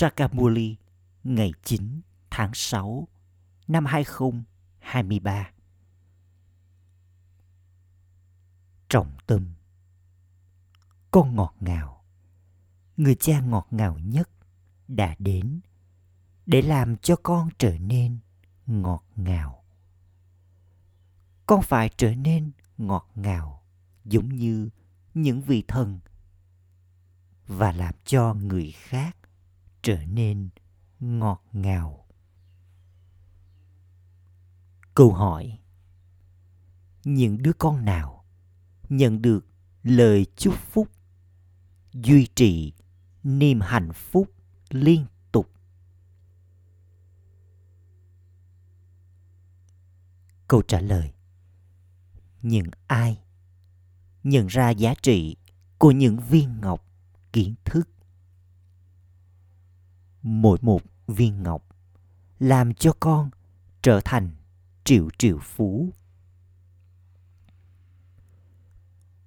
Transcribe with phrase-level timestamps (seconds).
[0.00, 0.76] Sakamuli
[1.24, 2.00] ngày 9
[2.30, 3.08] tháng 6
[3.68, 5.50] năm 2023.
[8.88, 9.54] Trọng tâm
[11.10, 12.04] Con ngọt ngào
[12.96, 14.30] Người cha ngọt ngào nhất
[14.88, 15.60] đã đến
[16.46, 18.18] để làm cho con trở nên
[18.66, 19.64] ngọt ngào.
[21.46, 23.62] Con phải trở nên ngọt ngào
[24.04, 24.68] giống như
[25.14, 26.00] những vị thần
[27.46, 29.17] và làm cho người khác
[29.88, 30.48] trở nên
[31.00, 32.06] ngọt ngào.
[34.94, 35.58] Câu hỏi,
[37.04, 38.24] những đứa con nào
[38.88, 39.46] nhận được
[39.82, 40.88] lời chúc phúc
[41.92, 42.72] duy trì
[43.22, 44.32] niềm hạnh phúc
[44.70, 45.50] liên tục?
[50.48, 51.12] Câu trả lời,
[52.42, 53.22] những ai
[54.22, 55.36] nhận ra giá trị
[55.78, 56.84] của những viên ngọc
[57.32, 57.88] kiến thức?
[60.28, 61.64] Mỗi một viên ngọc,
[62.38, 63.30] làm cho con
[63.82, 64.30] trở thành
[64.84, 65.92] triệu triệu phú.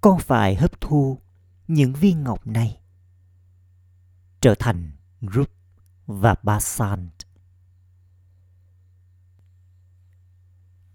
[0.00, 1.18] Con phải hấp thu
[1.68, 2.80] những viên ngọc này,
[4.40, 4.90] trở thành
[5.20, 5.50] rup
[6.06, 7.12] và basant.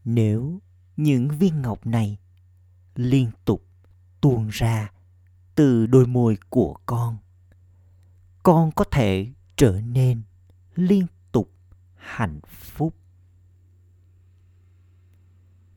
[0.06, 0.62] Nếu
[0.98, 2.17] những viên ngọc này
[2.95, 3.66] liên tục
[4.22, 4.92] tuôn ra
[5.56, 7.17] từ đôi môi của con
[8.48, 10.22] con có thể trở nên
[10.76, 11.52] liên tục
[11.96, 12.96] hạnh phúc.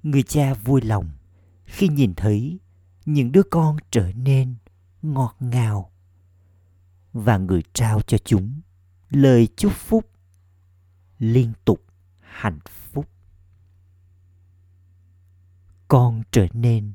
[0.02, 1.10] Người cha vui lòng
[1.64, 2.58] khi nhìn thấy
[3.04, 4.54] những đứa con trở nên
[5.02, 5.90] ngọt ngào
[7.12, 8.60] và người trao cho chúng
[9.10, 10.10] lời chúc phúc
[11.18, 11.84] liên tục
[12.20, 13.08] hạnh phúc.
[15.88, 16.92] Con trở nên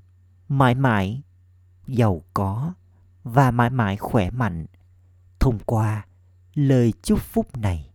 [0.47, 1.22] mãi mãi
[1.88, 2.73] giàu có
[3.23, 4.66] và mãi mãi khỏe mạnh
[5.39, 6.06] thông qua
[6.55, 7.89] lời chúc phúc này.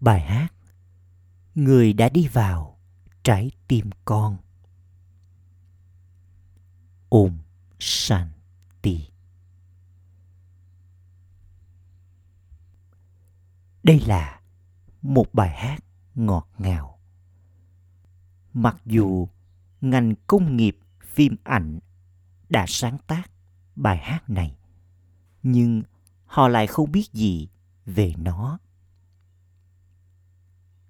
[0.00, 0.48] Bài hát
[1.54, 2.78] người đã đi vào,
[3.22, 4.36] trái tim con.
[7.08, 7.38] Ôm
[7.78, 9.10] shanti.
[13.82, 14.40] Đây là
[15.02, 15.84] một bài hát
[16.14, 16.98] ngọt ngào.
[18.52, 19.28] Mặc dù
[19.80, 21.78] ngành công nghiệp phim ảnh
[22.48, 23.30] đã sáng tác
[23.76, 24.56] bài hát này,
[25.42, 25.82] nhưng
[26.30, 27.48] họ lại không biết gì
[27.86, 28.58] về nó.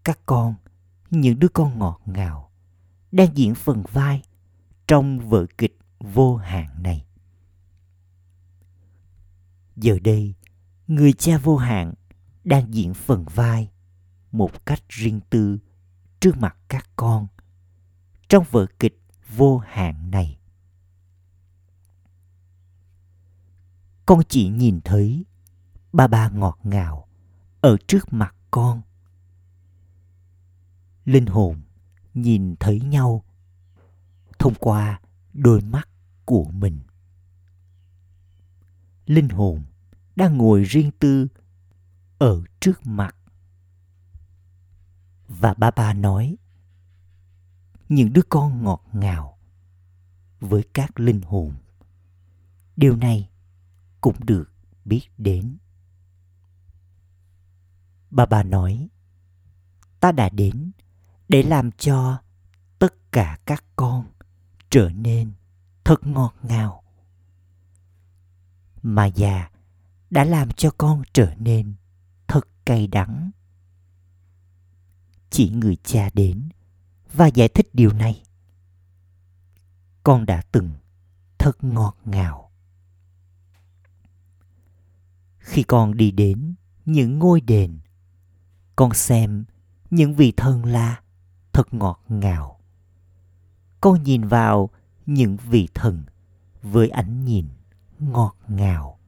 [0.05, 0.55] Các con,
[1.11, 2.51] những đứa con ngọt ngào,
[3.12, 4.23] đang diễn phần vai
[4.87, 7.06] trong vở kịch vô hạn này.
[9.77, 10.34] Giờ đây,
[10.87, 11.95] người cha vô hạn
[12.45, 13.71] đang diễn phần vai
[14.33, 15.59] một cách riêng tư
[16.21, 17.27] trước mặt các con
[18.28, 19.01] trong vở kịch
[19.37, 20.39] vô hạn này.
[24.07, 25.25] Con chỉ nhìn thấy
[25.93, 27.09] ba ba ngọt ngào
[27.61, 28.83] ở trước mặt con.
[31.05, 31.61] Linh hồn
[32.15, 33.25] nhìn thấy nhau
[34.39, 35.01] thông qua
[35.33, 35.89] đôi mắt
[36.25, 36.78] của mình.
[39.06, 39.62] Linh hồn
[40.17, 41.28] đang ngồi riêng tư
[42.19, 43.17] ở trước mặt.
[45.28, 46.37] Và ba ba nói,
[47.89, 49.39] những đứa con ngọt ngào
[50.41, 51.55] với các linh hồn,
[52.77, 53.31] điều này
[54.01, 54.53] cũng được
[54.84, 55.57] biết đến
[58.10, 58.88] bà bà nói,
[60.00, 60.71] ta đã đến
[61.28, 62.22] để làm cho
[62.78, 64.06] tất cả các con
[64.71, 65.32] trở nên
[65.84, 66.82] thật ngọt ngào.
[68.82, 69.50] Mà già
[70.10, 71.75] đã làm cho con trở nên
[72.28, 73.31] thật cay đắng.
[75.31, 76.48] Chỉ người cha đến
[77.12, 78.22] và giải thích điều này.
[80.03, 80.71] Con đã từng
[81.38, 82.50] thật ngọt ngào.
[85.38, 86.54] Khi con đi đến
[86.84, 87.78] những ngôi đền
[88.80, 89.44] con xem
[89.91, 91.00] những vị thần la
[91.52, 92.60] thật ngọt ngào.
[93.80, 94.70] Con nhìn vào
[95.06, 96.04] những vị thần
[96.62, 97.48] với ánh nhìn
[97.98, 98.98] ngọt ngào.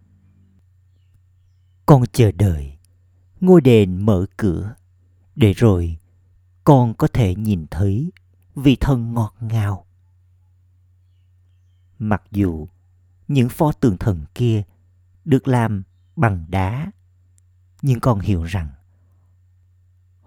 [1.87, 2.79] Con chờ đợi,
[3.41, 4.75] ngôi đền mở cửa,
[5.37, 5.99] để rồi
[6.65, 8.13] con có thể nhìn thấy
[8.55, 9.87] vị thần ngọt ngào.
[11.99, 12.69] Mặc dù
[13.29, 14.63] những pho tượng thần kia
[15.25, 15.83] được làm
[16.17, 16.93] bằng đá,
[17.83, 18.69] nhưng con hiểu rằng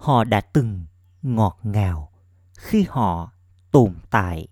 [0.06, 0.86] họ đã từng
[1.22, 2.12] ngọt ngào
[2.58, 3.32] khi họ
[3.72, 4.48] tồn tại.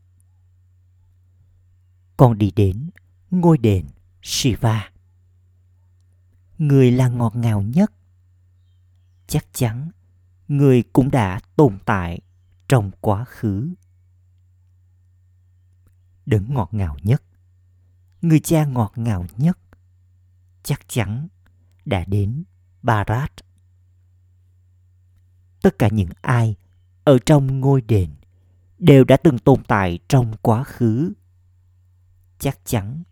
[2.18, 2.90] Con đi đến
[3.32, 3.86] ngôi đền
[4.22, 4.92] shiva.
[6.58, 7.92] Người là ngọt ngào nhất.
[9.28, 9.92] Chắc chắn
[10.48, 12.20] người cũng đã tồn tại
[12.68, 13.74] trong quá khứ.
[16.26, 17.24] Đấng ngọt ngào nhất.
[18.22, 19.58] Người cha ngọt ngào nhất.
[20.64, 21.28] Chắc chắn
[21.86, 22.44] đã đến
[22.82, 23.32] Barat.
[25.64, 26.56] Tất cả những ai
[27.04, 28.10] ở trong ngôi đền
[28.80, 31.14] đều đã từng tồn tại trong quá khứ.
[32.40, 33.04] Chắc chắn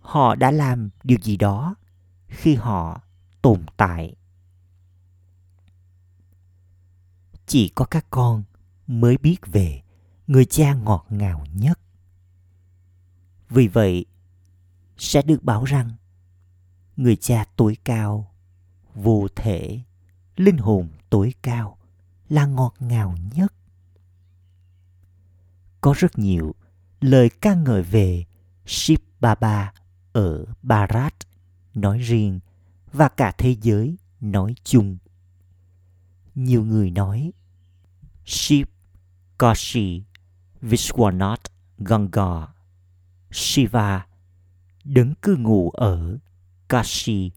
[0.00, 1.74] họ đã làm điều gì đó
[2.28, 3.00] khi họ
[3.42, 4.14] tồn tại.
[7.46, 8.42] Chỉ có các con
[8.86, 9.82] mới biết về
[10.26, 11.80] người cha ngọt ngào nhất.
[13.48, 14.06] Vì vậy,
[14.98, 15.90] sẽ được bảo rằng
[16.96, 18.34] người cha tối cao,
[18.94, 19.80] vô thể,
[20.36, 21.76] linh hồn tối cao
[22.30, 23.52] là ngọt ngào nhất.
[25.80, 26.54] Có rất nhiều
[27.00, 28.24] lời ca ngợi về
[28.66, 29.72] Shiv Baba
[30.12, 31.14] ở Bharat
[31.74, 32.40] nói riêng
[32.92, 34.98] và cả thế giới nói chung.
[36.34, 37.32] Nhiều người nói
[38.24, 38.68] Shiv
[39.38, 40.02] Kashi
[40.62, 42.46] Vishwanath Ganga
[43.30, 44.06] Shiva
[44.84, 46.18] đấng cư ngụ ở
[46.68, 47.30] Kashi,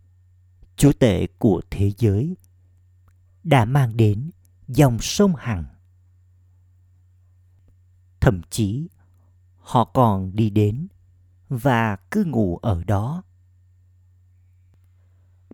[0.76, 2.36] chúa tể của thế giới,
[3.44, 4.32] đã mang đến
[4.68, 5.66] dòng sông Hằng.
[8.20, 8.90] Thậm chí,
[9.58, 10.88] họ còn đi đến
[11.50, 13.24] và cứ ngủ ở đó.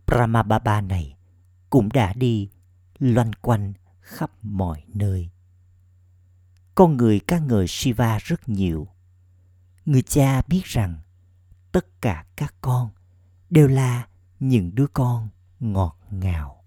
[0.07, 1.17] Brahmababa này
[1.69, 2.49] cũng đã đi
[2.99, 5.29] loanh quanh khắp mọi nơi.
[6.75, 8.87] Con người ca ngợi Shiva rất nhiều.
[9.85, 10.99] Người cha biết rằng
[11.71, 12.89] tất cả các con
[13.49, 14.07] đều là
[14.39, 15.29] những đứa con
[15.59, 16.58] ngọt ngào.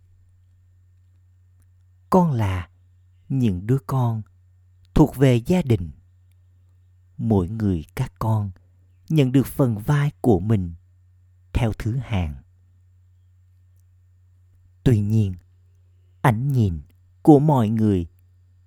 [2.13, 2.69] Con là
[3.29, 4.23] những đứa con
[4.95, 5.91] thuộc về gia đình.
[7.17, 8.51] Mỗi người các con
[9.09, 10.75] nhận được phần vai của mình
[11.53, 12.35] theo thứ hạng.
[14.85, 15.35] Tuy nhiên,
[16.21, 16.81] ánh nhìn
[17.23, 18.07] của mọi người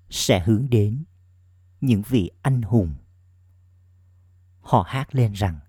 [0.09, 1.03] sẽ hướng đến
[1.81, 2.95] những vị anh hùng.
[4.61, 5.59] Họ hát lên rằng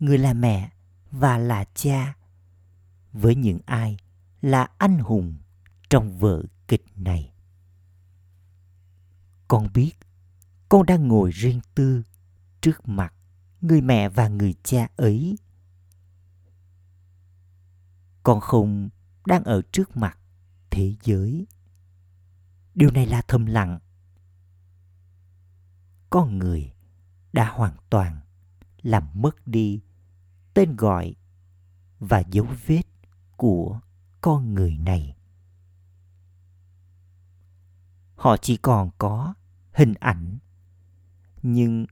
[0.00, 0.70] người là mẹ
[1.10, 2.16] và là cha
[3.12, 3.96] với những ai
[4.40, 5.34] là anh hùng
[5.90, 7.32] trong vở kịch này.
[9.48, 9.92] Con biết,
[10.68, 12.02] con đang ngồi riêng tư
[12.60, 13.14] trước mặt
[13.60, 15.38] người mẹ và người cha ấy.
[18.22, 18.88] Con không
[19.26, 20.18] đang ở trước mặt
[20.70, 21.46] thế giới.
[22.74, 23.78] Điều này là thầm lặng.
[26.10, 26.72] Con người
[27.32, 28.20] đã hoàn toàn
[28.82, 29.80] làm mất đi
[30.54, 31.14] tên gọi
[31.98, 32.82] và dấu vết
[33.36, 33.80] của
[34.20, 35.15] con người này
[38.26, 39.34] họ chỉ còn có
[39.72, 40.38] hình ảnh.
[41.42, 41.86] Nhưng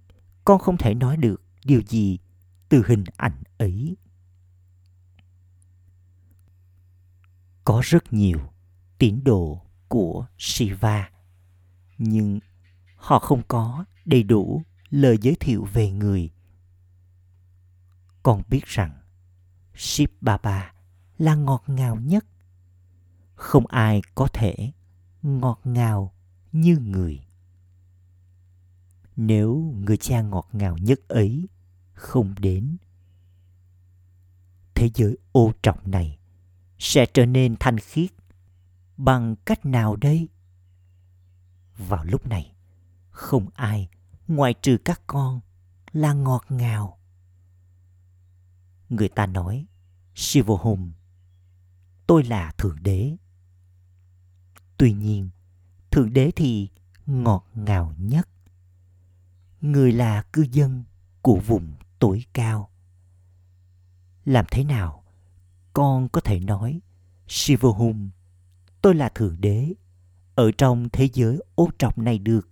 [0.45, 2.19] con không thể nói được điều gì
[2.69, 3.97] từ hình ảnh ấy.
[7.65, 8.39] Có rất nhiều
[8.99, 11.11] tín đồ của shiva,
[11.99, 12.41] nhưng
[12.97, 16.31] họ không có đầy đủ lời giới thiệu về người.
[18.23, 19.01] Con biết rằng
[19.75, 20.73] Shiv Baba
[21.19, 22.27] là ngọt ngào nhất.
[23.35, 24.73] Không ai có thể
[25.23, 26.14] ngọt ngào
[26.55, 27.27] như người.
[29.17, 31.49] Nếu người cha ngọt ngào nhất ấy
[31.93, 32.77] không đến,
[34.75, 36.19] thế giới ô trọng này
[36.79, 38.11] sẽ trở nên thanh khiết
[38.97, 40.29] bằng cách nào đây?
[41.77, 42.55] Vào lúc này,
[43.11, 43.89] không ai
[44.29, 45.41] ngoại trừ các con
[45.93, 46.99] là ngọt ngào
[48.89, 49.67] người ta nói
[50.15, 50.93] Shivohum,
[52.07, 53.17] tôi là Thượng Đế.
[54.77, 55.31] Tuy nhiên,
[55.95, 56.69] Thượng Đế thì
[57.07, 58.29] ngọt ngào nhất.
[59.61, 60.85] Người là cư dân
[61.23, 62.71] của vùng tối cao.
[64.25, 65.05] Làm thế nào
[65.73, 66.81] con có thể nói
[67.29, 68.11] Shivohum,
[68.83, 69.73] tôi là Thượng Đế
[70.35, 72.49] ở trong thế giới ô trọc này được?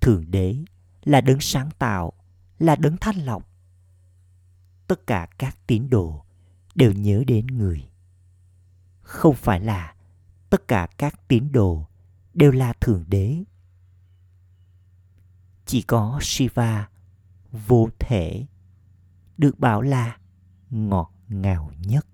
[0.00, 0.56] Thượng Đế
[1.04, 2.12] là đấng sáng tạo,
[2.58, 3.48] là đấng thanh lọc,
[4.86, 6.24] tất cả các tín đồ
[6.74, 7.88] đều nhớ đến người
[9.02, 9.94] không phải là
[10.50, 11.86] tất cả các tín đồ
[12.34, 13.44] đều là thượng đế.
[15.66, 16.88] Chỉ có shiva
[17.52, 18.46] vô thể
[19.38, 20.16] được bảo là
[20.70, 22.06] ngọt ngào nhất.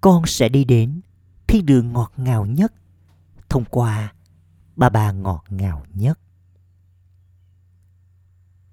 [0.00, 1.00] Con sẽ đi đến
[1.46, 2.72] thiên đường ngọt ngào nhất
[3.48, 4.14] thông qua
[4.76, 6.18] bà bà ngọt ngào nhất.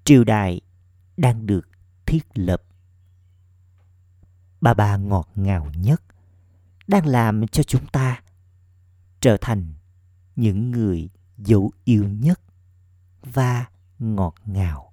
[0.04, 0.60] Triều đại
[1.16, 1.68] đang được
[2.06, 2.62] thiết lập.
[4.60, 6.02] Bà bà ngọt ngào nhất
[6.86, 8.22] đang làm cho chúng ta
[9.20, 9.74] trở thành
[10.36, 12.40] những người dấu yêu nhất
[13.22, 13.66] và
[13.98, 14.92] ngọt ngào.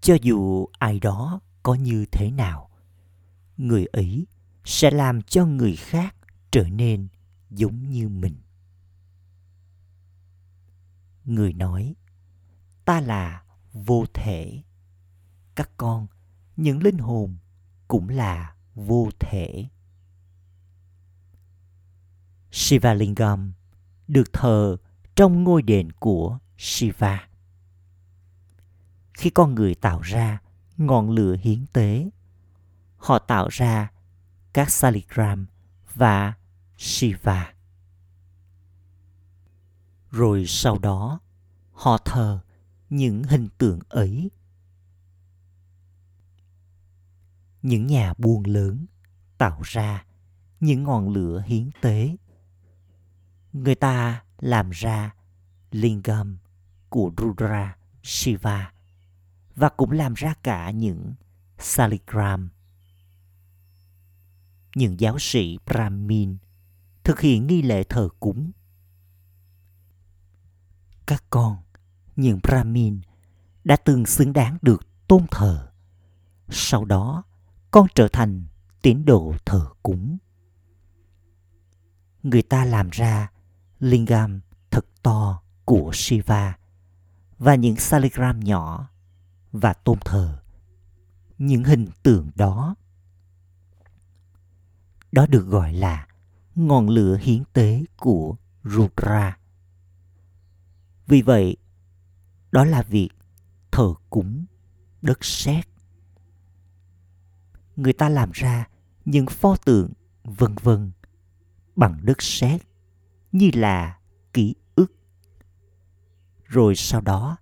[0.00, 2.70] Cho dù ai đó có như thế nào,
[3.56, 4.26] người ấy
[4.64, 6.16] sẽ làm cho người khác
[6.50, 7.08] trở nên
[7.50, 8.36] giống như mình.
[11.24, 11.94] Người nói
[12.84, 14.62] ta là vô thể
[15.54, 16.06] các con
[16.56, 17.36] những linh hồn
[17.88, 19.68] cũng là vô thể
[22.50, 23.52] Shivalingam
[24.08, 24.76] được thờ
[25.16, 27.28] trong ngôi đền của Shiva.
[29.14, 30.38] Khi con người tạo ra
[30.76, 32.10] ngọn lửa hiến tế,
[32.96, 33.90] họ tạo ra
[34.52, 35.46] các saligram
[35.94, 36.34] và
[36.78, 37.54] Shiva.
[40.10, 41.20] Rồi sau đó,
[41.72, 42.40] họ thờ
[42.90, 44.30] những hình tượng ấy.
[47.64, 48.86] Những nhà buôn lớn
[49.38, 50.04] tạo ra
[50.60, 52.16] những ngọn lửa hiến tế
[53.52, 55.14] người ta làm ra
[55.70, 56.38] lingam
[56.88, 58.72] của Rudra Shiva
[59.56, 61.14] và cũng làm ra cả những
[61.58, 62.50] saligram.
[64.76, 66.36] Những giáo sĩ Brahmin
[67.04, 68.50] thực hiện nghi lễ thờ cúng.
[71.06, 71.56] Các con,
[72.16, 73.00] những Brahmin
[73.64, 75.72] đã từng xứng đáng được tôn thờ.
[76.48, 77.24] Sau đó,
[77.74, 78.44] con trở thành
[78.82, 80.18] tín đồ thờ cúng.
[82.22, 83.30] Người ta làm ra
[83.78, 84.40] lingam
[84.70, 86.58] thật to của Shiva
[87.38, 88.90] và những saligram nhỏ
[89.52, 90.42] và tôn thờ
[91.38, 92.74] những hình tượng đó.
[95.12, 96.06] Đó được gọi là
[96.54, 99.38] ngọn lửa hiến tế của Rudra.
[101.06, 101.56] Vì vậy,
[102.52, 103.10] đó là việc
[103.70, 104.44] thờ cúng
[105.02, 105.73] đất sét.
[107.76, 108.68] Người ta làm ra
[109.04, 109.92] những pho tượng
[110.24, 110.92] vân vân
[111.76, 112.62] bằng đất sét
[113.32, 113.98] như là
[114.32, 114.92] ký ức.
[116.44, 117.36] Rồi sau đó,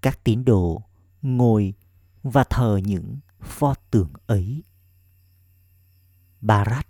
[0.00, 0.82] các tín đồ
[1.22, 1.74] ngồi
[2.22, 4.62] và thờ những pho tượng ấy.
[6.40, 6.86] Barat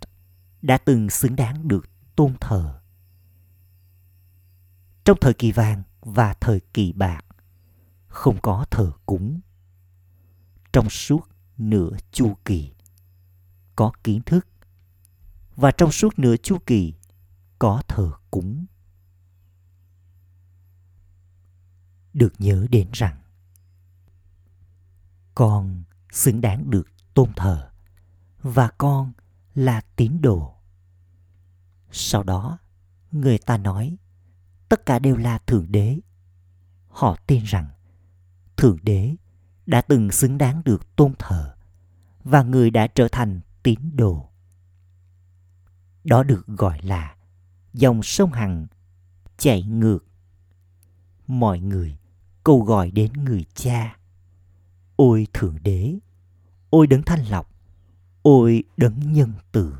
[0.61, 2.79] đã từng xứng đáng được tôn thờ.
[5.05, 7.25] Trong thời kỳ vàng và thời kỳ bạc,
[8.07, 9.39] không có thờ cúng.
[10.73, 12.72] Trong suốt nửa chu kỳ,
[13.75, 14.47] có kiến thức.
[15.55, 16.93] Và trong suốt nửa chu kỳ,
[17.59, 18.65] có thờ cúng.
[22.13, 23.23] Được nhớ đến rằng
[25.35, 27.69] con xứng đáng được tôn thờ
[28.41, 29.11] và con
[29.55, 30.55] là tín đồ.
[31.91, 32.57] Sau đó
[33.11, 33.97] người ta nói
[34.69, 35.99] tất cả đều là thượng đế.
[36.87, 37.67] Họ tin rằng
[38.57, 39.15] thượng đế
[39.65, 41.55] đã từng xứng đáng được tôn thờ
[42.23, 44.29] và người đã trở thành tín đồ
[46.03, 47.15] đó được gọi là
[47.73, 48.67] dòng sông Hằng
[49.37, 50.05] chạy ngược.
[51.27, 51.97] Mọi người
[52.43, 53.97] cầu gọi đến người cha.
[54.95, 55.99] Ôi Thượng Đế,
[56.69, 57.55] ôi Đấng Thanh Lọc,
[58.21, 59.75] ôi Đấng Nhân Từ.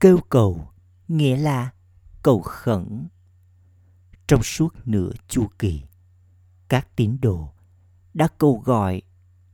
[0.00, 0.68] Kêu cầu
[1.08, 1.72] nghĩa là
[2.22, 3.08] cầu khẩn.
[4.26, 5.82] Trong suốt nửa chu kỳ,
[6.68, 7.52] các tín đồ
[8.14, 9.02] đã cầu gọi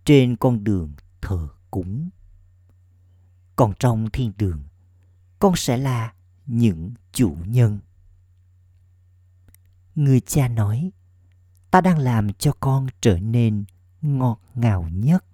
[0.05, 2.11] trên con đường thờ cúng.
[3.61, 4.63] Còn trong thiên đường,
[5.39, 6.13] con sẽ là
[6.47, 7.79] những chủ nhân.
[9.95, 10.91] Người cha nói
[11.71, 13.65] ta đang làm cho con trở nên
[14.03, 15.25] ngọt ngào nhất.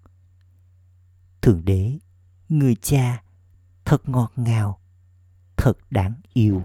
[1.42, 1.98] Thượng đế
[2.48, 3.22] người cha
[3.84, 4.80] thật ngọt ngào
[5.56, 6.62] thật đáng yêu.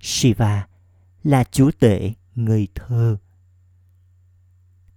[0.00, 0.68] Shiva
[1.24, 3.16] là chúa tể ngây thơ.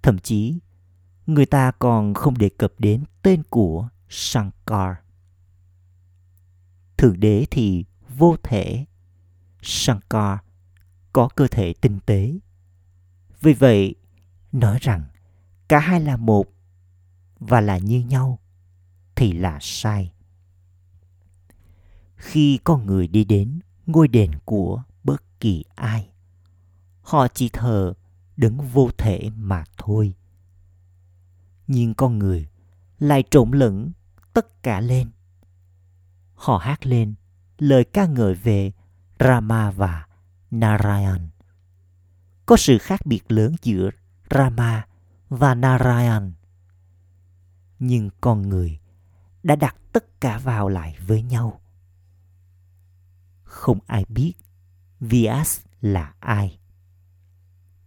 [0.02, 0.60] Thậm chí
[1.28, 4.96] người ta còn không đề cập đến tên của shankar
[7.00, 7.86] thượng đế thì
[8.18, 8.86] vô thể.
[9.62, 10.39] Shankar
[11.13, 12.34] có cơ thể tinh tế.
[13.41, 13.96] Vì vậy,
[14.51, 15.03] nói rằng
[15.68, 16.48] cả hai là một
[17.39, 18.39] và là như nhau
[19.15, 20.12] thì là sai.
[22.15, 26.10] Khi con người đi đến ngôi đền của bất kỳ ai,
[27.01, 27.94] họ chỉ thờ
[28.38, 30.13] đứng vô thể mà thôi.
[31.68, 32.48] Nhưng con người
[33.00, 33.91] lại trộn lẫn
[34.34, 35.10] tất cả lên.
[36.39, 37.15] Họ hát lên
[37.58, 38.72] lời ca ngợi về
[39.19, 40.08] Rama và
[40.51, 41.29] Narayan.
[42.46, 43.89] Có sự khác biệt lớn giữa
[44.29, 44.88] Rama
[45.29, 46.34] và Narayan.
[47.79, 48.79] Nhưng con người
[49.43, 51.62] đã đặt tất cả vào lại với nhau.
[53.43, 54.34] Không ai biết
[55.00, 56.60] Vyas là ai.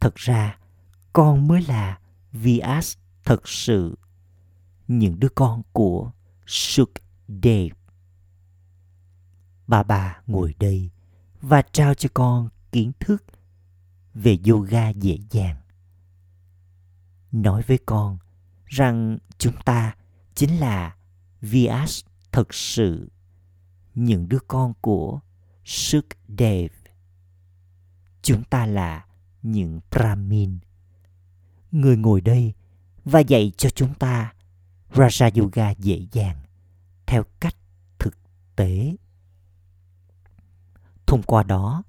[0.01, 0.59] Thật ra,
[1.13, 1.99] con mới là
[2.33, 3.99] Vyas thật sự.
[4.89, 6.13] Những đứa con của
[6.47, 7.82] Sukdev
[9.73, 10.91] bà bà ngồi đây
[11.41, 13.25] và trao cho con kiến thức
[14.15, 15.57] về yoga dễ dàng
[17.33, 18.19] nói với con
[18.67, 19.97] rằng chúng ta
[20.35, 20.97] chính là
[21.41, 23.11] vias thật sự,
[23.95, 25.21] những đứa con của
[25.65, 26.71] Sukdev.
[28.23, 29.07] Chúng ta là
[29.43, 30.59] những Brahmin.
[31.73, 32.55] Người ngồi đây
[33.05, 34.33] và dạy cho chúng ta
[34.93, 36.37] Raja Yoga dễ dàng,
[37.07, 37.57] theo cách
[37.99, 38.15] thực
[38.57, 38.97] tế.
[41.13, 41.83] Thông qua đó,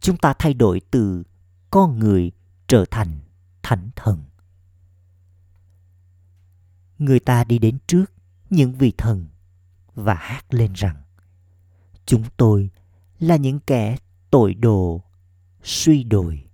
[0.00, 1.22] chúng ta thay đổi từ
[1.70, 2.32] con người
[2.66, 3.20] trở thành
[3.62, 4.24] thánh thần.
[6.98, 8.04] Người ta đi đến trước
[8.50, 9.26] những vị thần
[9.94, 11.02] và hát lên rằng
[12.06, 12.70] chúng tôi
[13.18, 13.96] là những kẻ
[14.30, 15.02] tội đồ,
[15.62, 16.44] suy đồi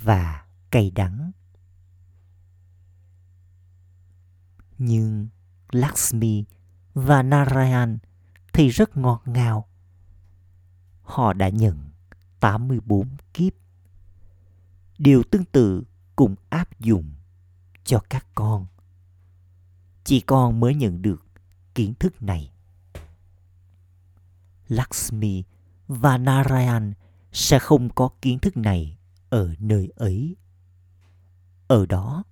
[0.00, 1.32] và cay đắng.
[4.78, 5.28] Nhưng
[5.70, 6.44] Lakshmi
[6.94, 7.98] và Narayan
[8.52, 9.71] thì rất ngọt ngào.
[11.12, 11.90] Họ đã nhận
[12.40, 13.52] 84 kiếp.
[14.98, 15.84] Điều tương tự
[16.16, 17.12] cũng áp dụng
[17.84, 18.66] cho các con.
[20.04, 21.26] Chỉ con mới nhận được
[21.74, 22.52] kiến thức này.
[24.68, 25.44] Lakshmi
[25.88, 26.92] và Narayan
[27.32, 28.98] sẽ không có kiến thức này
[29.30, 30.36] ở nơi ấy.
[31.68, 32.24] Ở đó,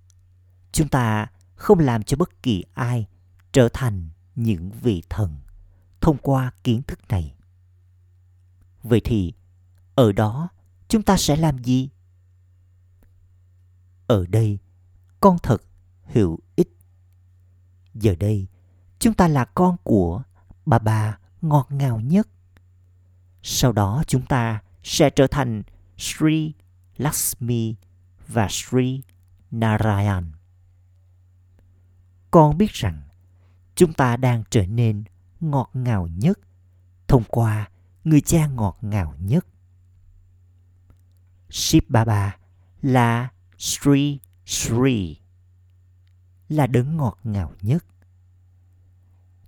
[0.71, 3.07] chúng ta không làm cho bất kỳ ai
[3.51, 5.39] trở thành những vị thần
[6.01, 7.35] thông qua kiến thức này.
[8.83, 9.33] Vậy thì,
[9.95, 10.49] ở đó
[10.87, 11.89] chúng ta sẽ làm gì?
[14.07, 14.59] Ở đây,
[15.19, 15.63] con thật
[16.03, 16.69] hữu ích.
[17.93, 18.47] Giờ đây,
[18.99, 20.23] chúng ta là con của
[20.65, 22.27] bà bà ngọt ngào nhất.
[23.43, 25.63] Sau đó chúng ta sẽ trở thành
[25.97, 26.53] Sri
[26.97, 27.75] Lakshmi
[28.27, 29.01] và Sri
[29.51, 30.31] Narayan.
[32.31, 33.01] Con biết rằng
[33.75, 35.03] chúng ta đang trở nên
[35.39, 36.39] ngọt ngào nhất
[37.07, 37.69] thông qua
[38.03, 39.47] người cha ngọt ngào nhất.
[41.49, 42.37] Shiv Baba
[42.81, 45.19] là Sri Sri,
[46.49, 47.85] là đấng ngọt ngào nhất.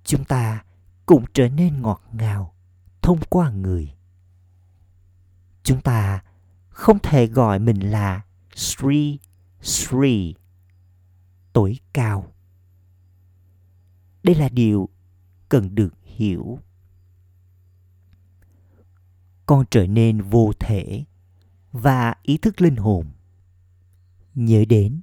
[0.04, 0.64] Chúng ta
[1.06, 2.54] cũng trở nên ngọt ngào
[3.02, 3.94] thông qua người.
[5.64, 6.24] Chúng ta
[6.70, 8.22] không thể gọi mình là
[8.56, 9.20] Sri
[9.62, 10.36] Sri
[11.54, 12.34] tối cao.
[14.24, 14.90] Đây là điều
[15.50, 16.60] cần được hiểu.
[19.46, 21.04] Con trở nên vô thể
[21.72, 23.06] và ý thức linh hồn.
[24.36, 25.02] Nhớ đến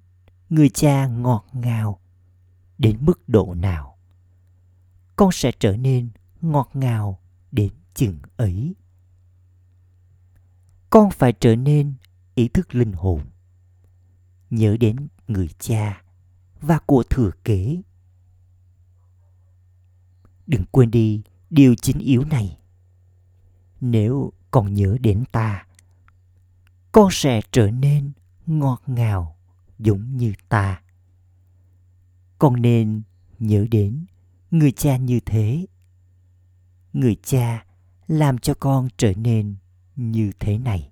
[0.50, 2.00] người cha ngọt ngào
[2.79, 3.98] đến mức độ nào,
[5.16, 7.20] con sẽ trở nên ngọt ngào
[7.53, 8.74] đến chừng ấy.
[10.90, 11.94] Con phải trở nên
[12.35, 13.20] ý thức linh hồn.
[14.50, 16.03] Nhớ đến người cha
[16.61, 17.83] và của thừa kế.
[20.46, 22.60] Đừng quên đi điều chính yếu này
[23.81, 25.66] nếu còn nhớ đến ta.
[26.93, 28.12] Con sẽ trở nên
[28.47, 29.37] ngọt ngào
[29.79, 30.83] giống như ta.
[32.38, 33.03] Con nên
[33.38, 34.05] nhớ đến
[34.51, 35.66] người cha như thế.
[36.93, 37.64] Người cha
[38.09, 39.57] làm cho con trở nên
[39.97, 40.90] như thế này.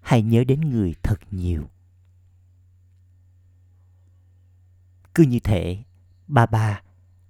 [0.00, 1.64] Hãy nhớ đến người thật nhiều.
[5.14, 5.84] Cứ như thế
[6.26, 6.82] bà bà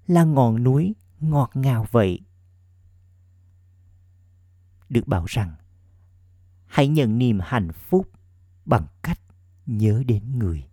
[0.07, 2.21] là ngọn núi ngọt ngào vậy
[4.95, 5.55] được bảo rằng,
[6.67, 8.09] hãy nhận niềm hạnh phúc
[8.65, 9.21] bằng cách
[9.67, 10.69] nhớ đến người.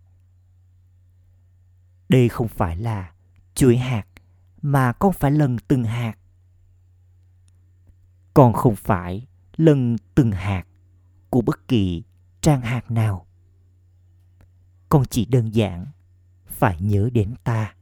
[2.08, 3.12] Đây không phải là
[3.54, 4.04] chuỗi hạt,
[4.62, 6.14] mà con phải lần từng hạt.
[8.34, 10.64] Con không phải lần từng hạt
[11.30, 12.04] của bất kỳ
[12.40, 13.26] trang hạt nào.
[14.88, 15.86] Con chỉ đơn giản
[16.46, 17.74] phải nhớ đến ta.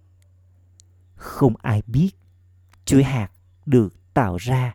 [1.15, 2.11] Không ai biết
[2.85, 3.31] chuỗi hạt
[3.67, 4.75] được tạo ra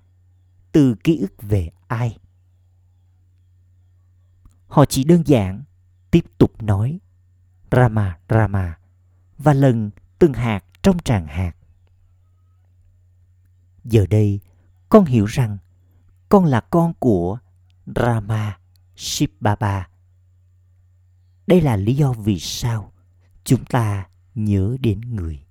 [0.75, 2.17] từ ký ức về ai
[4.67, 5.63] họ chỉ đơn giản
[6.11, 6.99] tiếp tục nói
[7.71, 8.77] Rama Rama
[9.37, 11.51] và lần từng hạt trong tràng hạt.
[13.83, 14.39] Giờ đây,
[14.89, 15.57] con hiểu rằng
[16.29, 17.37] con là con của
[17.95, 18.57] Rama
[18.95, 19.87] Shibaba.
[21.47, 22.93] Đây là lý do vì sao
[23.43, 25.45] chúng ta nhớ đến người.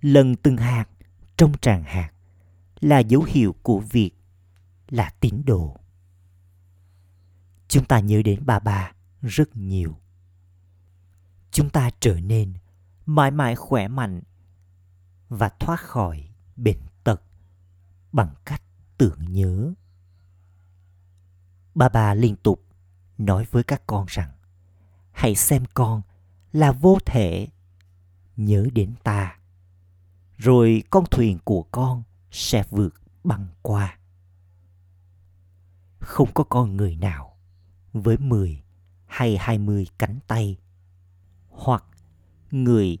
[0.00, 0.86] Lần từng hạt
[1.36, 2.13] trong tràng hạt
[2.84, 4.10] là dấu hiệu của việc
[4.88, 5.76] là tín đồ.
[7.68, 8.92] Chúng ta nhớ đến bà bà
[9.22, 9.98] rất nhiều.
[11.50, 12.54] Chúng ta trở nên
[13.06, 14.22] mãi mãi khỏe mạnh
[15.28, 17.22] và thoát khỏi bệnh tật
[18.12, 18.62] bằng cách
[18.98, 19.72] tưởng nhớ.
[21.74, 22.64] Bà bà liên tục
[23.18, 24.30] nói với các con rằng,
[25.12, 26.02] hãy xem con
[26.52, 27.48] là vô thể,
[28.36, 29.38] nhớ đến ta
[30.36, 32.02] rồi con thuyền của con
[32.34, 32.94] sẽ vượt
[33.24, 33.98] băng qua.
[36.00, 37.36] Không có con người nào
[37.92, 38.62] với 10
[39.06, 40.58] hay 20 cánh tay
[41.48, 41.84] hoặc
[42.50, 42.98] người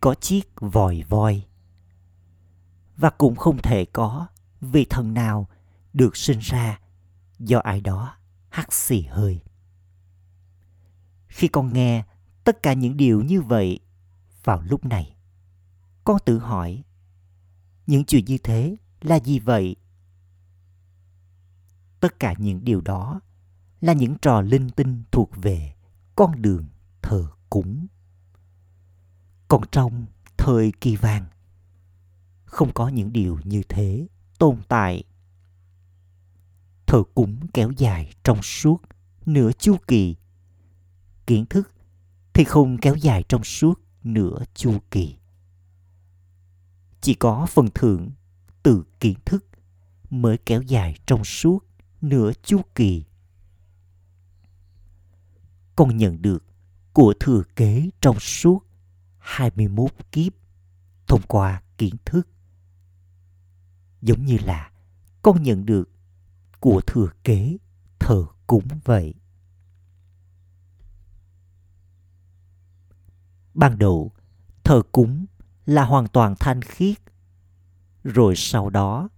[0.00, 1.46] có chiếc vòi voi
[2.96, 4.26] và cũng không thể có
[4.60, 5.48] vị thần nào
[5.92, 6.80] được sinh ra
[7.38, 8.16] do ai đó
[8.48, 9.42] hắt xì hơi.
[11.26, 12.04] Khi con nghe
[12.44, 13.80] tất cả những điều như vậy
[14.44, 15.16] vào lúc này,
[16.04, 16.82] con tự hỏi
[17.86, 19.76] những chuyện như thế là gì vậy?
[22.00, 23.20] Tất cả những điều đó
[23.80, 25.74] là những trò linh tinh thuộc về
[26.16, 26.66] con đường
[27.02, 27.86] thờ cúng.
[29.48, 31.26] Còn trong thời kỳ vàng,
[32.44, 34.06] không có những điều như thế
[34.38, 35.04] tồn tại.
[36.86, 38.82] Thờ cúng kéo dài trong suốt
[39.26, 40.16] nửa chu kỳ.
[41.26, 41.72] Kiến thức
[42.32, 45.16] thì không kéo dài trong suốt nửa chu kỳ
[47.06, 48.10] chỉ có phần thưởng
[48.62, 49.46] từ kiến thức
[50.10, 51.58] mới kéo dài trong suốt
[52.00, 53.04] nửa chu kỳ
[55.76, 56.44] con nhận được
[56.92, 58.66] của thừa kế trong suốt
[59.18, 60.32] 21 kiếp
[61.06, 62.28] thông qua kiến thức.
[64.02, 64.70] Giống như là
[65.22, 65.90] con nhận được
[66.60, 67.56] của thừa kế
[67.98, 69.14] thờ cũng vậy.
[73.54, 74.12] Ban đầu,
[74.64, 75.26] thờ cúng
[75.66, 76.98] là hoàn toàn thanh khiết.
[78.04, 79.08] Rồi sau đó,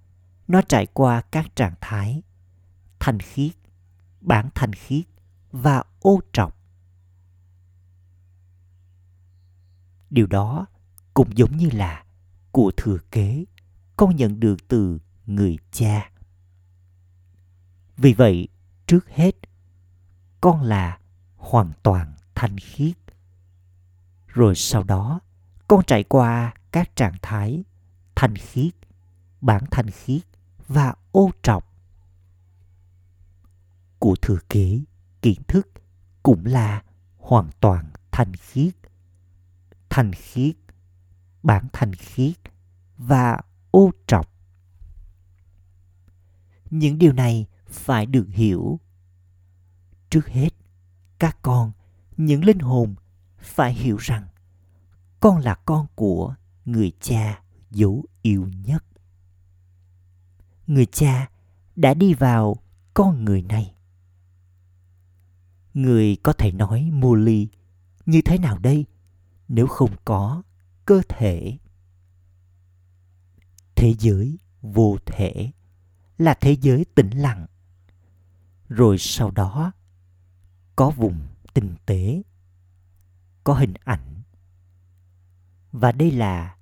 [0.48, 2.22] nó trải qua các trạng thái
[3.00, 3.52] thanh khiết,
[4.20, 5.04] bán thanh khiết
[5.52, 6.56] và ô trọc.
[10.10, 10.66] Điều đó
[11.14, 12.04] cũng giống như là
[12.52, 13.44] của thừa kế
[13.96, 16.10] con nhận được từ người cha.
[17.96, 18.48] Vì vậy,
[18.86, 19.36] trước hết,
[20.40, 20.98] con là
[21.36, 22.96] hoàn toàn thanh khiết.
[24.26, 25.20] Rồi sau đó,
[25.68, 27.64] con trải qua các trạng thái
[28.14, 28.74] thanh khiết,
[29.40, 30.22] bản thanh khiết
[30.68, 31.64] và ô trọc.
[33.98, 34.80] Của thừa kế,
[35.22, 35.68] kiến thức
[36.22, 36.82] cũng là
[37.18, 38.74] hoàn toàn thanh khiết
[39.88, 40.56] thanh khiết
[41.42, 42.36] bản thanh khiết
[42.96, 44.30] và ô trọc
[46.70, 48.80] những điều này phải được hiểu
[50.10, 50.50] trước hết
[51.18, 51.72] các con
[52.16, 52.94] những linh hồn
[53.38, 54.28] phải hiểu rằng
[55.20, 58.84] con là con của người cha dấu yêu nhất.
[60.66, 61.30] Người cha
[61.76, 62.56] đã đi vào
[62.94, 63.74] con người này.
[65.74, 67.48] Người có thể nói mô ly
[68.06, 68.86] như thế nào đây
[69.48, 70.42] nếu không có
[70.86, 71.58] cơ thể?
[73.74, 75.50] Thế giới vô thể
[76.18, 77.46] là thế giới tĩnh lặng.
[78.68, 79.72] Rồi sau đó
[80.76, 82.22] có vùng tinh tế,
[83.44, 84.17] có hình ảnh
[85.80, 86.56] và đây là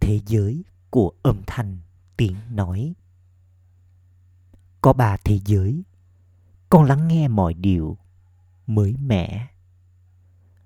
[0.00, 1.78] thế giới của âm thanh,
[2.16, 2.94] tiếng nói.
[4.80, 5.82] Có ba thế giới,
[6.68, 7.98] con lắng nghe mọi điều
[8.66, 9.48] mới mẻ.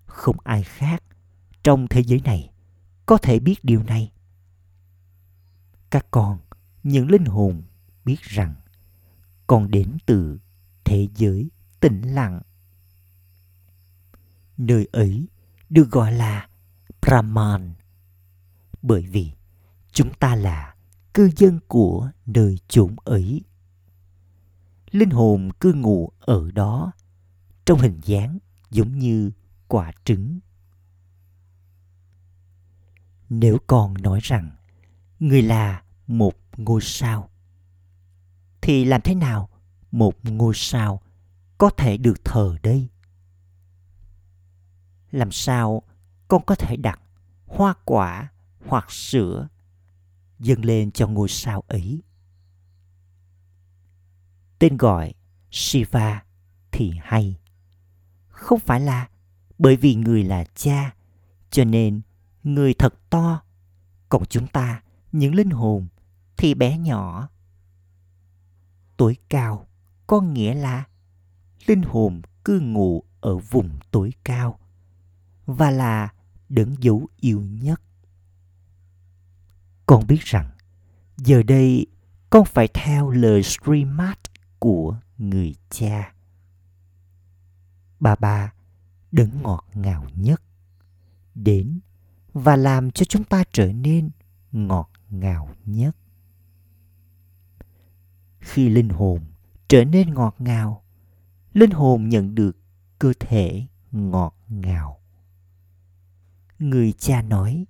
[0.07, 1.03] Không ai khác
[1.63, 2.51] trong thế giới này
[3.07, 4.13] có thể biết điều này.
[5.91, 6.39] Các con,
[6.83, 7.63] những linh hồn
[8.05, 8.55] biết rằng
[9.47, 10.39] con đến từ
[10.85, 12.41] thế giới tĩnh lặng.
[14.57, 15.29] Nơi ấy
[15.71, 16.49] được gọi là
[17.03, 17.75] brahman
[18.85, 19.33] bởi vì
[19.93, 20.75] chúng ta là
[21.15, 23.45] cư dân của nơi chốn ấy.
[24.91, 26.93] Linh hồn cư ngụ ở đó,
[27.65, 28.39] trong hình dáng
[28.71, 29.31] giống như
[29.69, 30.39] quả trứng.
[33.29, 34.51] Nếu con nói rằng
[35.19, 37.29] người là một ngôi sao,
[38.61, 39.49] thì làm thế nào
[39.91, 41.01] một ngôi sao
[41.59, 42.89] có thể được thờ đây?
[45.11, 45.83] Làm sao
[46.29, 47.01] con có thể đặt
[47.47, 48.31] hoa quả
[48.67, 49.49] hoặc sữa
[50.39, 52.03] dâng lên cho ngôi sao ấy.
[54.59, 55.15] Tên gọi
[55.51, 56.25] shiva
[56.73, 57.37] thì hay.
[58.29, 59.09] Không phải là
[59.59, 60.95] bởi vì người là cha,
[61.51, 62.01] cho nên
[62.43, 63.43] người thật to.
[64.09, 65.87] Còn chúng ta, những linh hồn
[66.37, 67.29] thì bé nhỏ.
[68.97, 69.67] Tối cao
[70.07, 70.85] có nghĩa là
[71.67, 74.59] linh hồn cư ngụ ở vùng tối cao
[75.47, 76.13] và là
[76.49, 77.81] đấng dấu yêu nhất
[79.87, 80.51] con biết rằng,
[81.17, 81.87] giờ đây
[82.31, 84.19] con phải theo lời streamat
[84.59, 86.15] của người cha.
[88.01, 88.53] Bà bà
[89.13, 90.43] đấng ngọt ngào nhất
[91.35, 91.81] đến
[92.33, 94.11] và làm cho chúng ta trở nên
[94.53, 95.97] ngọt ngào nhất.
[98.41, 99.25] Khi linh hồn
[99.69, 100.85] trở nên ngọt ngào,
[101.53, 102.57] linh hồn nhận được
[102.99, 105.01] cơ thể ngọt ngào.
[106.59, 107.65] Người cha nói,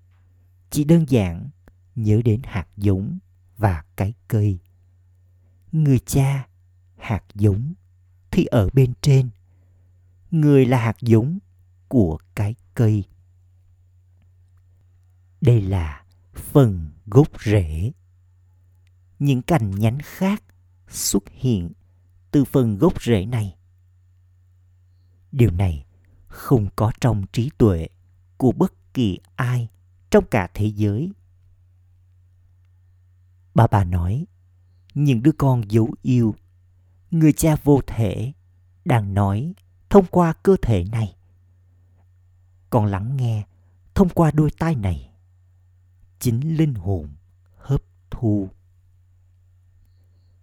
[0.71, 1.49] chỉ đơn giản
[1.97, 3.19] nhớ đến hạt giống
[3.57, 4.59] và cái cây.
[5.73, 6.49] Người cha,
[6.97, 7.75] hạt giống
[8.31, 9.29] thì ở bên trên.
[10.31, 11.39] Người là hạt giống
[11.89, 13.05] của cái cây.
[15.41, 16.05] Đây là
[16.35, 17.93] phần gốc rễ.
[19.19, 20.43] Những cành nhánh khác
[20.89, 21.73] xuất hiện
[22.31, 23.57] từ phần gốc rễ này.
[25.33, 25.87] Điều này
[26.27, 27.89] không có trong trí tuệ
[28.37, 29.69] của bất kỳ ai
[30.11, 31.13] trong cả thế giới
[33.55, 34.27] bà bà nói,
[34.95, 36.35] những đứa con dấu yêu,
[37.11, 38.33] người cha vô thể
[38.85, 39.55] đang nói
[39.91, 41.17] thông qua cơ thể này.
[42.71, 43.47] Con lắng nghe
[43.95, 45.11] thông qua đôi tai này,
[46.19, 47.09] chính linh hồn
[47.57, 48.49] hấp thu.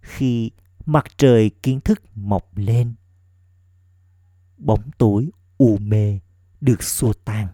[0.00, 0.50] Khi
[0.86, 2.94] mặt trời kiến thức mọc lên,
[4.58, 6.20] bóng tối u mê
[6.60, 7.48] được xua tan.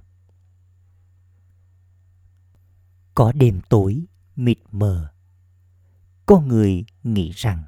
[3.15, 4.05] Có đêm tối
[4.37, 5.13] mịt mờ
[6.29, 7.65] con người nghĩ rằng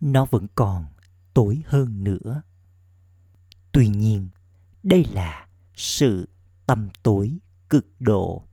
[0.00, 0.86] nó vẫn còn
[1.34, 2.42] tối hơn nữa.
[3.72, 4.28] Tuy nhiên,
[4.82, 6.28] đây là sự
[6.66, 7.38] tâm tối
[7.70, 8.44] cực độ.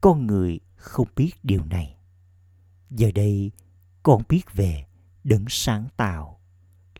[0.00, 1.96] Con người không biết điều này.
[2.90, 3.52] Giờ đây,
[4.02, 4.86] con biết về
[5.24, 6.40] đấng sáng tạo.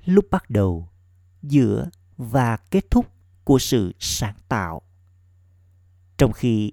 [0.05, 0.89] Lúc bắt đầu,
[1.43, 3.07] giữa và kết thúc
[3.45, 4.83] của sự sáng tạo.
[6.17, 6.73] Trong khi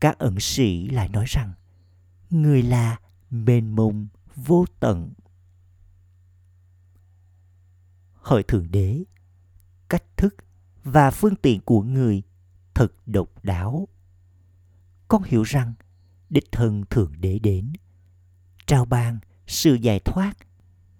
[0.00, 1.52] các ẩn sĩ lại nói rằng
[2.34, 2.98] người là
[3.30, 5.12] mênh mông vô tận.
[8.14, 9.04] Hỏi thượng đế,
[9.88, 10.34] cách thức
[10.84, 12.22] và phương tiện của người
[12.74, 13.88] thật độc đáo.
[15.08, 15.74] Con hiểu rằng
[16.30, 17.72] đích thân thượng đế đến,
[18.66, 20.32] trao ban sự giải thoát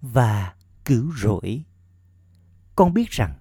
[0.01, 1.63] và cứu rỗi.
[2.75, 3.39] Con biết rằng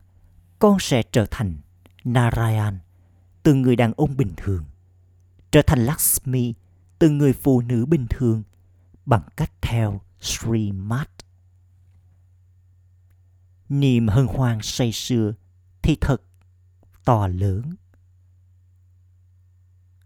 [0.59, 1.57] con sẽ trở thành
[2.05, 2.79] narayan
[3.43, 4.65] từ người đàn ông bình thường,
[5.51, 6.55] trở thành lakshmi
[7.05, 8.43] từ người phụ nữ bình thường
[9.07, 11.11] bằng cách theo Sri Mat.
[13.69, 15.33] Niềm hân hoan say sưa
[15.83, 16.23] thì thật
[17.05, 17.75] to lớn.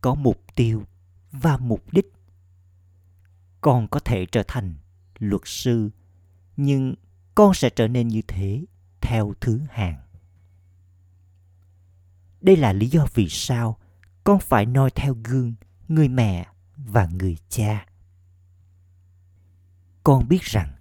[0.01, 0.85] Có mục tiêu
[1.33, 2.13] và mục đích.
[3.61, 4.75] Con có thể trở thành
[5.19, 5.91] luật sư,
[6.57, 6.95] nhưng
[7.35, 8.65] con sẽ trở nên như thế
[9.01, 10.01] theo thứ hạng.
[12.41, 13.79] Đây là lý do vì sao
[14.25, 15.55] con phải noi theo gương
[15.89, 16.47] người mẹ
[16.87, 17.87] và người cha.
[20.05, 20.75] Con biết rằng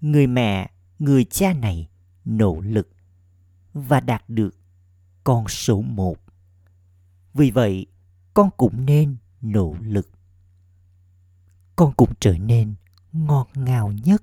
[0.00, 1.88] người mẹ, người cha này
[2.24, 2.88] nỗ lực
[3.72, 4.56] và đạt được
[5.24, 6.16] con số một.
[7.34, 7.86] Vì vậy,
[8.34, 10.10] con cũng nên nỗ lực.
[11.76, 12.74] Con cũng trở nên
[13.12, 14.22] ngọt ngào nhất.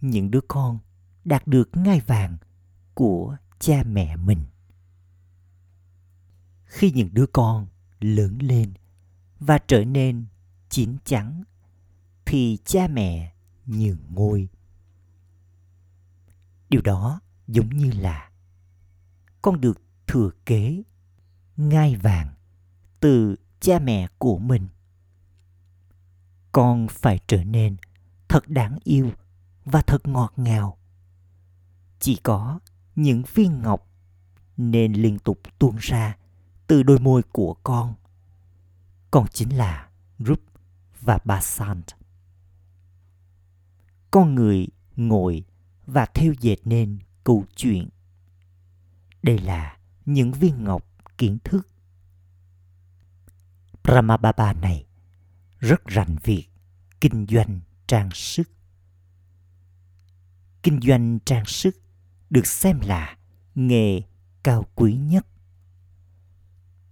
[0.00, 0.78] Những đứa con
[1.24, 2.36] đạt được ngai vàng
[2.94, 4.44] của cha mẹ mình.
[6.64, 7.66] Khi những đứa con
[8.00, 8.72] lớn lên
[9.40, 10.24] và trở nên
[10.68, 11.44] chín chắn
[12.26, 13.32] thì cha mẹ
[13.66, 14.48] nhường ngôi.
[16.68, 18.30] Điều đó giống như là
[19.42, 20.82] con được thừa kế
[21.56, 22.34] ngai vàng
[23.00, 24.68] từ cha mẹ của mình.
[26.52, 27.76] Con phải trở nên
[28.28, 29.10] thật đáng yêu
[29.64, 30.78] và thật ngọt ngào.
[32.00, 32.60] Chỉ có
[32.96, 33.88] những viên ngọc
[34.56, 36.16] nên liên tục tuôn ra
[36.66, 37.94] từ đôi môi của con
[39.10, 39.88] còn chính là
[40.18, 40.40] Rup
[41.00, 41.86] và Basant.
[44.10, 45.44] Con người ngồi
[45.86, 47.88] và theo dệt nên câu chuyện.
[49.22, 50.86] Đây là những viên ngọc
[51.18, 51.68] kiến thức.
[53.84, 54.86] Brahmababa này
[55.58, 56.48] rất rành việc
[57.00, 58.50] kinh doanh trang sức.
[60.62, 61.76] Kinh doanh trang sức
[62.30, 63.16] được xem là
[63.54, 64.02] nghề
[64.42, 65.26] cao quý nhất.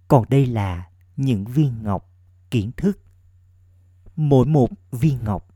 [0.07, 2.11] Còn đây là những viên ngọc
[2.51, 2.99] kiến thức.
[4.15, 5.47] Mỗi một viên ngọc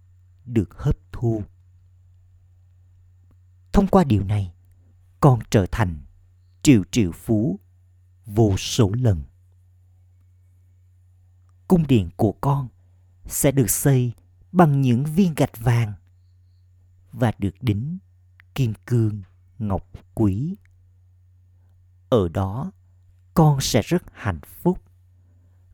[0.45, 1.43] được hấp thu.
[3.73, 4.53] Thông qua điều này,
[5.19, 6.01] con trở thành
[6.61, 7.59] triệu triệu phú
[8.25, 9.23] vô số lần.
[11.67, 12.67] Cung điện của con
[13.25, 14.13] sẽ được xây
[14.51, 15.93] bằng những viên gạch vàng
[17.11, 17.97] và được đính
[18.55, 19.21] kim cương
[19.59, 20.55] ngọc quý.
[22.09, 22.71] Ở đó,
[23.33, 24.88] con sẽ rất hạnh phúc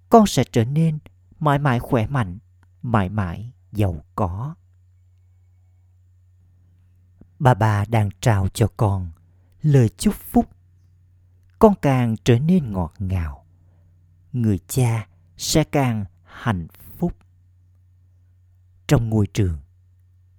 [0.10, 1.00] con sẽ trở nên
[1.40, 2.38] mãi mãi khỏe mạnh,
[2.82, 4.56] mãi mãi giàu có.
[7.40, 9.12] Bà bà đang trao cho con
[9.62, 10.50] lời chúc phúc.
[11.60, 13.46] Con càng trở nên ngọt ngào.
[14.34, 17.14] Người cha sẽ càng hạnh phúc.
[18.88, 19.58] Trong ngôi trường,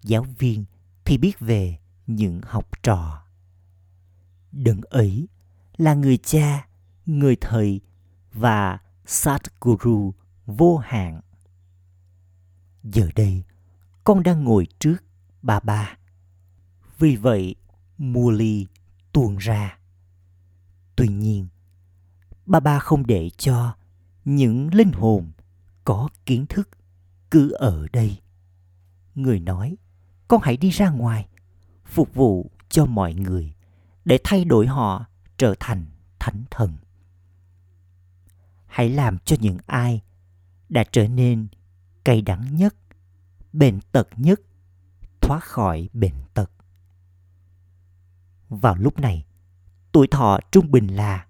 [0.02, 0.64] giáo viên
[1.04, 3.22] thì biết về những học trò.
[4.52, 5.28] đừng ấy
[5.76, 6.68] là người cha,
[7.06, 7.80] người thầy
[8.32, 10.14] và Satguru
[10.46, 11.20] vô hạn.
[12.82, 13.44] Giờ đây,
[14.04, 14.96] con đang ngồi trước
[15.42, 15.96] bà ba.
[16.98, 17.54] Vì vậy,
[17.98, 18.66] Muli
[19.12, 19.78] tuôn ra.
[20.96, 21.46] Tuy nhiên,
[22.46, 23.76] bà ba không để cho
[24.24, 25.32] những linh hồn
[25.84, 26.68] có kiến thức
[27.30, 28.20] cứ ở đây.
[29.14, 29.76] Người nói,
[30.28, 31.28] con hãy đi ra ngoài,
[31.84, 33.54] phục vụ cho mọi người
[34.04, 35.06] để thay đổi họ
[35.38, 35.86] trở thành
[36.18, 36.76] thánh thần
[38.76, 40.02] hãy làm cho những ai
[40.68, 41.48] đã trở nên
[42.04, 42.74] cay đắng nhất,
[43.52, 44.40] bệnh tật nhất,
[45.20, 46.50] thoát khỏi bệnh tật
[48.48, 49.24] vào lúc này,
[49.92, 51.26] tuổi thọ trung bình là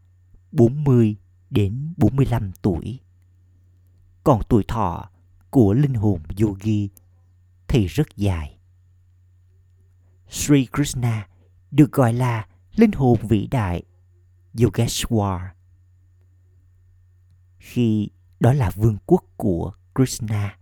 [0.52, 1.16] 40
[1.50, 3.00] đến 45 tuổi.
[4.24, 5.10] Còn tuổi thọ
[5.50, 6.90] của linh hồn yogi
[7.68, 8.58] thì rất dài.
[10.30, 11.28] Sri Krishna
[11.70, 13.82] được gọi là linh hồn vĩ đại
[14.54, 15.55] Yogeshwar.
[17.66, 18.08] Khi
[18.40, 20.58] đó là vương quốc của Krishna,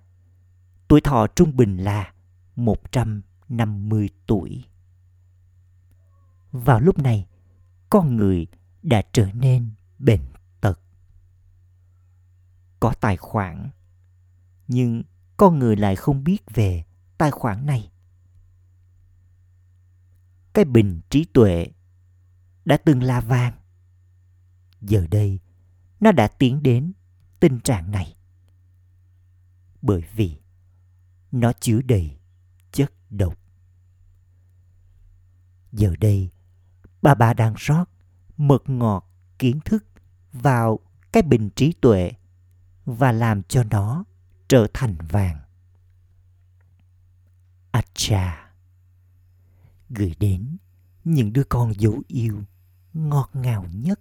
[0.89, 2.13] tuổi thọ trung bình là
[2.57, 4.65] 150 tuổi.
[6.53, 7.27] Vào lúc này,
[7.91, 8.47] con người
[8.83, 10.21] đã trở nên bệnh
[10.61, 10.81] tật.
[12.81, 13.71] Có tài khoản,
[14.69, 15.03] nhưng
[15.37, 16.85] con người lại không biết về
[17.19, 17.91] tài khoản này.
[20.53, 21.67] Cái bình trí tuệ
[22.65, 23.55] đã từng là vàng.
[24.81, 25.41] Giờ đây,
[26.05, 26.93] nó đã tiến đến
[27.41, 28.17] tình trạng này.
[29.83, 30.39] Bởi vì
[31.33, 32.19] nó chứa đầy
[32.73, 33.39] chất độc.
[35.73, 36.31] Giờ đây,
[37.03, 37.85] bà bà đang rót
[38.37, 39.85] mật ngọt kiến thức
[40.33, 40.79] vào
[41.13, 42.13] cái bình trí tuệ
[42.85, 44.05] và làm cho nó
[44.49, 45.41] trở thành vàng.
[47.71, 48.51] Acha
[49.91, 50.57] gửi đến
[51.05, 52.43] những đứa con dấu yêu
[52.93, 54.01] ngọt ngào nhất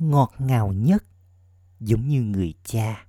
[0.00, 1.04] ngọt ngào nhất,
[1.80, 3.06] giống như người cha.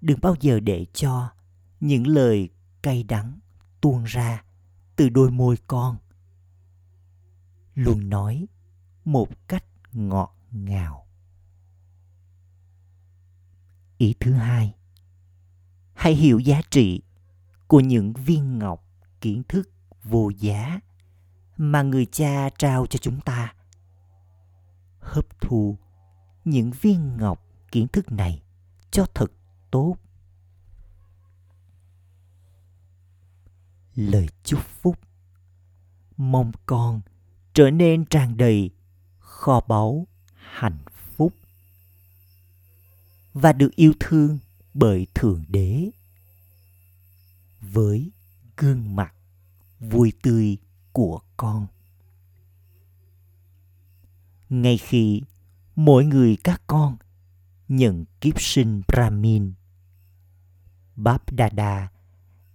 [0.00, 1.30] Đừng bao giờ để cho
[1.80, 2.50] những lời
[2.82, 3.38] cay đắng
[3.80, 4.44] tuôn ra
[4.96, 5.96] từ đôi môi con.
[7.74, 8.46] Luôn nói
[9.04, 11.06] một cách ngọt ngào.
[13.98, 14.74] Ý thứ hai,
[15.94, 17.02] hãy hiểu giá trị
[17.66, 18.86] của những viên ngọc
[19.20, 19.70] kiến thức
[20.02, 20.80] vô giá
[21.56, 23.54] mà người cha trao cho chúng ta
[25.04, 25.78] hấp thu
[26.44, 28.42] những viên ngọc kiến thức này
[28.90, 29.32] cho thật
[29.70, 29.96] tốt.
[33.94, 34.98] Lời chúc phúc
[36.16, 37.00] mong con
[37.54, 38.70] trở nên tràn đầy
[39.18, 40.84] kho báu, hạnh
[41.16, 41.32] phúc
[43.32, 44.38] và được yêu thương
[44.74, 45.90] bởi thượng đế.
[47.60, 48.10] Với
[48.56, 49.14] gương mặt
[49.80, 50.58] vui tươi
[50.92, 51.66] của con
[54.62, 55.22] ngay khi
[55.76, 56.96] mỗi người các con
[57.68, 59.52] nhận kiếp sinh brahmin,
[60.96, 61.88] báp đà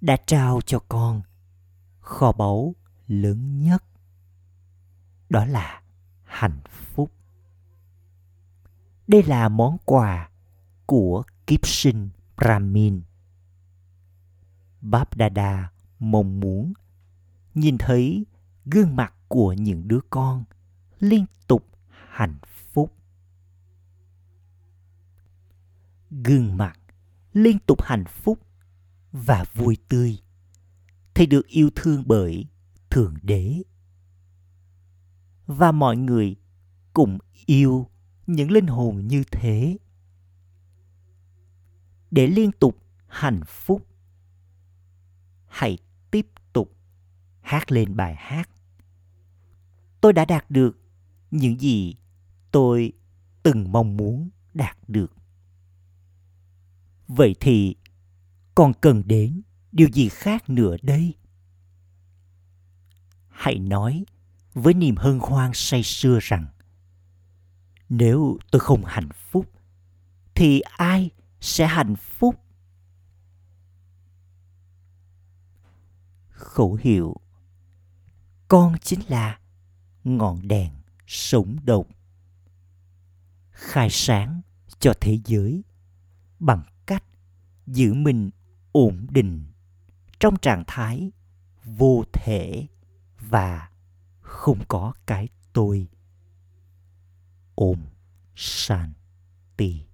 [0.02, 1.22] đã trao cho con
[2.00, 2.76] kho báu
[3.08, 3.84] lớn nhất,
[5.30, 5.82] đó là
[6.24, 7.12] hạnh phúc.
[9.08, 10.30] Đây là món quà
[10.86, 13.02] của kiếp sinh brahmin.
[14.82, 16.74] Báp đà mong muốn
[17.54, 18.26] nhìn thấy
[18.66, 20.44] gương mặt của những đứa con
[21.00, 21.66] liên tục
[22.10, 22.95] hạnh phúc.
[26.24, 26.80] Gương mặt
[27.34, 28.39] liên tục hạnh phúc
[29.12, 30.19] và vui tươi.
[31.13, 32.45] Thì được yêu thương bởi
[32.89, 33.63] thượng đế.
[35.45, 36.36] Và mọi người
[36.93, 37.89] cùng yêu
[38.28, 39.78] những linh hồn như thế.
[42.12, 43.88] Để liên tục hạnh phúc,
[45.48, 45.78] hãy
[46.12, 46.76] tiếp tục
[47.41, 48.50] hát lên bài hát.
[50.02, 50.78] Tôi đã đạt được
[51.32, 51.96] những gì
[52.52, 52.94] tôi
[53.44, 55.15] từng mong muốn đạt được.
[57.08, 57.76] Vậy thì
[58.56, 61.13] còn cần đến điều gì khác nữa đây?
[63.30, 64.06] Hãy nói
[64.54, 66.48] với niềm hân hoan say sưa rằng,
[67.90, 69.46] nếu tôi không hạnh phúc,
[70.36, 71.10] thì ai
[71.42, 72.36] sẽ hạnh phúc?
[76.30, 77.15] Khẩu hiệu,
[78.48, 79.40] con chính là
[80.04, 80.79] ngọn đèn
[81.10, 81.88] sống động
[83.52, 84.42] khai sáng
[84.80, 85.64] cho thế giới
[86.40, 87.04] bằng cách
[87.68, 88.30] giữ mình
[88.72, 89.46] ổn định
[90.20, 91.12] trong trạng thái
[91.64, 92.68] vô thể
[93.20, 93.70] và
[94.22, 95.88] không có cái tôi.
[97.56, 97.86] Ôm
[98.36, 99.88] shanti.